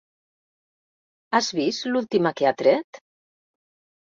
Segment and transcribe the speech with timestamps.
[1.39, 3.03] Has vist l'última que ha tret?